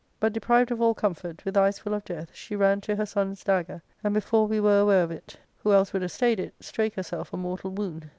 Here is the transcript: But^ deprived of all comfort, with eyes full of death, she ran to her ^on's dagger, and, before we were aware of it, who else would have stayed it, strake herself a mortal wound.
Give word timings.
But^ 0.19 0.33
deprived 0.33 0.71
of 0.71 0.81
all 0.81 0.95
comfort, 0.95 1.45
with 1.45 1.55
eyes 1.55 1.77
full 1.77 1.93
of 1.93 2.03
death, 2.03 2.33
she 2.33 2.55
ran 2.55 2.81
to 2.81 2.95
her 2.95 3.03
^on's 3.03 3.43
dagger, 3.43 3.83
and, 4.03 4.15
before 4.15 4.47
we 4.47 4.59
were 4.59 4.79
aware 4.79 5.03
of 5.03 5.11
it, 5.11 5.37
who 5.59 5.71
else 5.73 5.93
would 5.93 6.01
have 6.01 6.11
stayed 6.11 6.39
it, 6.39 6.55
strake 6.59 6.95
herself 6.95 7.31
a 7.33 7.37
mortal 7.37 7.69
wound. 7.69 8.09